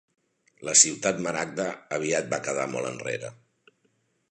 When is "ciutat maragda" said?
0.79-1.67